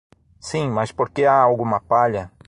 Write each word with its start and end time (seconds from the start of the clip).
Sim, 0.39 0.67
mas 0.71 0.91
por 0.91 1.11
que 1.11 1.25
há 1.25 1.33
alguma 1.35 1.79
palha? 1.79 2.31